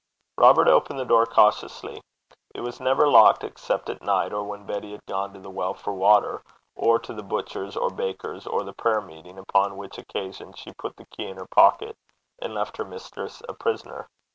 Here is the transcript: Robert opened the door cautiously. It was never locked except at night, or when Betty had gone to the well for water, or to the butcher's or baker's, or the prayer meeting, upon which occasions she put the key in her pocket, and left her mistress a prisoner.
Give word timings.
Robert 0.39 0.67
opened 0.67 0.97
the 0.97 1.05
door 1.05 1.27
cautiously. 1.27 2.01
It 2.55 2.61
was 2.61 2.79
never 2.79 3.07
locked 3.07 3.43
except 3.43 3.87
at 3.87 4.01
night, 4.01 4.33
or 4.33 4.43
when 4.43 4.65
Betty 4.65 4.93
had 4.93 5.05
gone 5.05 5.31
to 5.33 5.39
the 5.39 5.51
well 5.51 5.75
for 5.75 5.93
water, 5.93 6.41
or 6.73 6.97
to 6.97 7.13
the 7.13 7.21
butcher's 7.21 7.77
or 7.77 7.91
baker's, 7.91 8.47
or 8.47 8.63
the 8.63 8.73
prayer 8.73 9.01
meeting, 9.01 9.37
upon 9.37 9.77
which 9.77 9.99
occasions 9.99 10.57
she 10.57 10.73
put 10.73 10.97
the 10.97 11.05
key 11.15 11.27
in 11.27 11.37
her 11.37 11.45
pocket, 11.53 11.95
and 12.39 12.55
left 12.55 12.77
her 12.77 12.83
mistress 12.85 13.43
a 13.47 13.53
prisoner. 13.53 14.09